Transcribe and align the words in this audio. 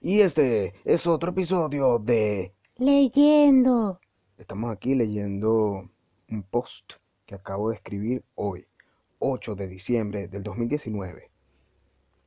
Y 0.00 0.20
este 0.20 0.74
es 0.84 1.08
otro 1.08 1.30
episodio 1.30 1.98
de 1.98 2.52
Leyendo. 2.76 3.98
Estamos 4.36 4.70
aquí 4.70 4.94
leyendo 4.94 5.90
un 6.30 6.42
post 6.44 6.92
que 7.26 7.34
acabo 7.34 7.70
de 7.70 7.74
escribir 7.74 8.22
hoy, 8.36 8.64
8 9.18 9.56
de 9.56 9.66
diciembre 9.66 10.28
del 10.28 10.44
2019, 10.44 11.32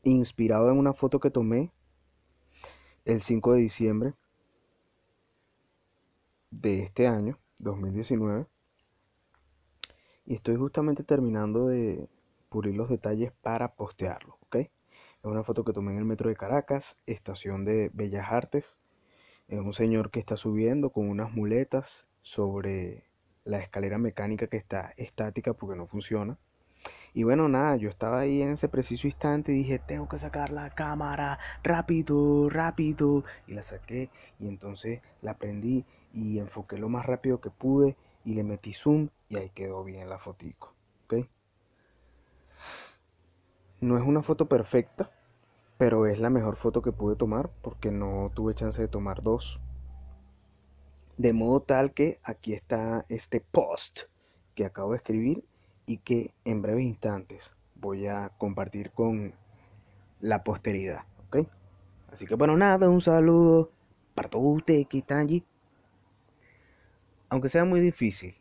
inspirado 0.03 0.69
en 0.69 0.79
una 0.79 0.91
foto 0.91 1.21
que 1.21 1.31
tomé 1.31 1.71
el 3.05 3.21
5 3.21 3.53
de 3.53 3.59
diciembre 3.61 4.13
de 6.49 6.83
este 6.83 7.07
año, 7.07 7.39
2019. 7.59 8.47
Y 10.25 10.33
estoy 10.33 10.57
justamente 10.57 11.03
terminando 11.03 11.67
de 11.67 12.09
pulir 12.49 12.75
los 12.75 12.89
detalles 12.89 13.31
para 13.41 13.75
postearlo, 13.75 14.37
¿ok? 14.41 14.57
Es 15.23 15.29
una 15.29 15.43
foto 15.43 15.63
que 15.63 15.71
tomé 15.71 15.91
en 15.91 15.99
el 15.99 16.05
metro 16.05 16.29
de 16.29 16.35
Caracas, 16.35 16.97
estación 17.05 17.63
de 17.63 17.91
Bellas 17.93 18.31
Artes. 18.31 18.79
Es 19.47 19.59
un 19.59 19.71
señor 19.71 20.09
que 20.09 20.19
está 20.19 20.35
subiendo 20.35 20.89
con 20.89 21.07
unas 21.07 21.31
muletas 21.31 22.07
sobre 22.23 23.03
la 23.43 23.59
escalera 23.59 23.99
mecánica 23.99 24.47
que 24.47 24.57
está 24.57 24.95
estática 24.97 25.53
porque 25.53 25.77
no 25.77 25.85
funciona. 25.85 26.39
Y 27.13 27.21
bueno, 27.21 27.47
nada, 27.47 27.75
yo 27.75 27.87
estaba 27.87 28.21
ahí 28.21 28.41
en 28.41 28.53
ese 28.53 28.67
preciso 28.67 29.05
instante 29.05 29.51
y 29.51 29.57
dije, 29.57 29.77
tengo 29.77 30.09
que 30.09 30.17
sacar 30.17 30.49
la 30.49 30.71
cámara, 30.71 31.37
rápido, 31.61 32.49
rápido. 32.49 33.23
Y 33.45 33.53
la 33.53 33.61
saqué 33.61 34.09
y 34.39 34.47
entonces 34.47 35.01
la 35.21 35.35
prendí 35.35 35.85
y 36.15 36.39
enfoqué 36.39 36.79
lo 36.79 36.89
más 36.89 37.05
rápido 37.05 37.39
que 37.39 37.51
pude 37.51 37.95
y 38.25 38.33
le 38.33 38.43
metí 38.43 38.73
zoom 38.73 39.09
y 39.29 39.37
ahí 39.37 39.51
quedó 39.51 39.83
bien 39.83 40.09
la 40.09 40.17
fotico. 40.17 40.73
¿ok? 41.05 41.27
No 43.81 43.97
es 43.97 44.03
una 44.03 44.21
foto 44.21 44.45
perfecta, 44.45 45.09
pero 45.79 46.05
es 46.05 46.19
la 46.19 46.29
mejor 46.29 46.55
foto 46.55 46.83
que 46.83 46.91
pude 46.91 47.15
tomar 47.15 47.49
porque 47.63 47.89
no 47.89 48.29
tuve 48.35 48.53
chance 48.53 48.79
de 48.79 48.87
tomar 48.87 49.23
dos. 49.23 49.59
De 51.17 51.33
modo 51.33 51.61
tal 51.61 51.91
que 51.91 52.19
aquí 52.23 52.53
está 52.53 53.05
este 53.09 53.41
post 53.41 54.01
que 54.53 54.65
acabo 54.65 54.91
de 54.91 54.97
escribir 54.97 55.43
y 55.87 55.97
que 55.97 56.31
en 56.45 56.61
breves 56.61 56.83
instantes 56.83 57.55
voy 57.73 58.05
a 58.05 58.29
compartir 58.37 58.91
con 58.91 59.33
la 60.19 60.43
posteridad. 60.43 61.01
Así 62.11 62.27
que 62.27 62.35
bueno, 62.35 62.55
nada, 62.57 62.87
un 62.87 63.01
saludo 63.01 63.71
para 64.13 64.29
todos 64.29 64.57
ustedes 64.57 64.85
que 64.87 64.99
están 64.99 65.17
allí. 65.17 65.43
Aunque 67.29 67.49
sea 67.49 67.65
muy 67.65 67.79
difícil, 67.79 68.35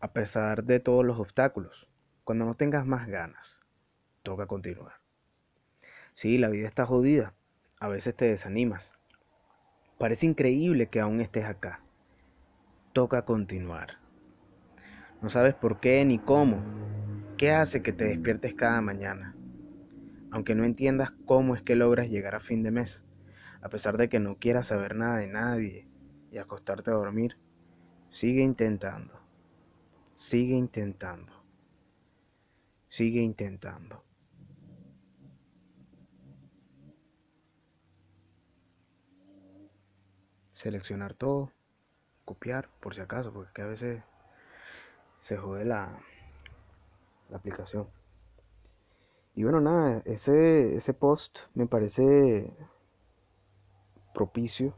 a 0.00 0.08
pesar 0.08 0.64
de 0.64 0.80
todos 0.80 1.02
los 1.02 1.18
obstáculos, 1.18 1.88
cuando 2.24 2.44
no 2.44 2.56
tengas 2.56 2.84
más 2.84 3.06
ganas, 3.06 3.61
toca 4.22 4.46
continuar. 4.46 4.94
Sí, 6.14 6.38
la 6.38 6.48
vida 6.48 6.68
está 6.68 6.86
jodida, 6.86 7.34
a 7.80 7.88
veces 7.88 8.14
te 8.14 8.26
desanimas. 8.26 8.92
Parece 9.98 10.26
increíble 10.26 10.88
que 10.88 11.00
aún 11.00 11.20
estés 11.20 11.44
acá. 11.44 11.80
Toca 12.92 13.24
continuar. 13.24 13.98
No 15.20 15.30
sabes 15.30 15.54
por 15.54 15.80
qué 15.80 16.04
ni 16.04 16.18
cómo. 16.18 16.58
¿Qué 17.38 17.50
hace 17.52 17.82
que 17.82 17.92
te 17.92 18.04
despiertes 18.04 18.54
cada 18.54 18.80
mañana? 18.80 19.36
Aunque 20.30 20.54
no 20.54 20.64
entiendas 20.64 21.12
cómo 21.26 21.54
es 21.54 21.62
que 21.62 21.76
logras 21.76 22.08
llegar 22.08 22.34
a 22.34 22.40
fin 22.40 22.62
de 22.62 22.70
mes, 22.70 23.04
a 23.60 23.68
pesar 23.68 23.96
de 23.96 24.08
que 24.08 24.18
no 24.18 24.36
quieras 24.36 24.66
saber 24.66 24.96
nada 24.96 25.18
de 25.18 25.28
nadie 25.28 25.86
y 26.30 26.38
acostarte 26.38 26.90
a 26.90 26.94
dormir, 26.94 27.36
sigue 28.10 28.42
intentando. 28.42 29.20
Sigue 30.14 30.54
intentando. 30.54 31.32
Sigue 32.88 33.20
intentando. 33.20 34.04
Seleccionar 40.62 41.14
todo, 41.14 41.50
copiar 42.24 42.68
por 42.78 42.94
si 42.94 43.00
acaso, 43.00 43.32
porque 43.32 43.62
a 43.62 43.66
veces 43.66 44.00
se 45.20 45.36
jode 45.36 45.64
la, 45.64 45.98
la 47.30 47.36
aplicación. 47.36 47.88
Y 49.34 49.42
bueno, 49.42 49.60
nada, 49.60 50.02
ese, 50.04 50.76
ese 50.76 50.94
post 50.94 51.40
me 51.54 51.66
parece 51.66 52.56
propicio. 54.14 54.72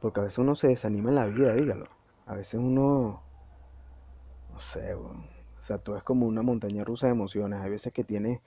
Porque 0.00 0.18
a 0.18 0.24
veces 0.24 0.38
uno 0.38 0.56
se 0.56 0.66
desanima 0.66 1.10
en 1.10 1.14
la 1.14 1.26
vida, 1.26 1.54
dígalo. 1.54 1.86
A 2.26 2.34
veces 2.34 2.54
uno, 2.54 3.22
no 4.52 4.58
sé, 4.58 4.94
o 4.94 5.14
sea, 5.60 5.78
todo 5.78 5.96
es 5.96 6.02
como 6.02 6.26
una 6.26 6.42
montaña 6.42 6.82
rusa 6.82 7.06
de 7.06 7.12
emociones. 7.12 7.60
Hay 7.60 7.70
veces 7.70 7.92
que 7.92 8.02
tienes, 8.02 8.40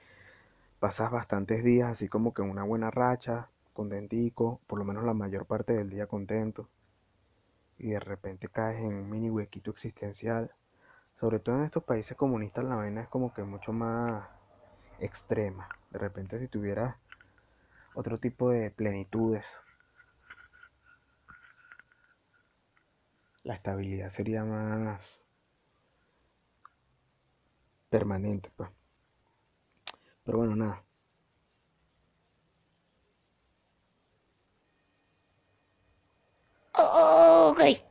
pasas 0.81 1.11
bastantes 1.11 1.63
días 1.63 1.91
así 1.91 2.09
como 2.09 2.33
que 2.33 2.41
en 2.41 2.49
una 2.49 2.63
buena 2.63 2.91
racha, 2.91 3.47
contentico, 3.73 4.61
por 4.67 4.79
lo 4.79 4.85
menos 4.85 5.03
la 5.03 5.13
mayor 5.13 5.45
parte 5.45 5.73
del 5.73 5.89
día 5.89 6.07
contento 6.07 6.69
y 7.77 7.89
de 7.89 7.99
repente 7.99 8.47
caes 8.47 8.79
en 8.79 8.93
un 8.93 9.09
mini 9.09 9.29
huequito 9.29 9.71
existencial. 9.71 10.51
Sobre 11.19 11.39
todo 11.39 11.57
en 11.57 11.65
estos 11.65 11.83
países 11.83 12.15
comunistas 12.17 12.63
la 12.65 12.75
vaina 12.75 13.01
es 13.01 13.09
como 13.09 13.33
que 13.33 13.43
mucho 13.43 13.73
más 13.73 14.27
extrema. 14.99 15.67
De 15.89 15.99
repente 15.99 16.39
si 16.39 16.47
tuvieras 16.47 16.95
otro 17.93 18.19
tipo 18.19 18.49
de 18.51 18.71
plenitudes, 18.71 19.45
la 23.43 23.55
estabilidad 23.55 24.09
sería 24.09 24.43
más 24.45 25.21
permanente, 27.89 28.51
pues. 28.55 28.69
Pero 30.23 30.37
bueno, 30.37 30.55
nada. 30.55 30.83
Oh, 37.61 37.65
ok. 37.65 37.90